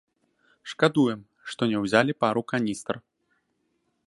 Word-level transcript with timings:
Шкадуем, 0.71 1.21
што 1.53 1.61
не 1.75 1.83
ўзялі 1.85 2.13
пару 2.25 2.41
каністр. 2.53 2.95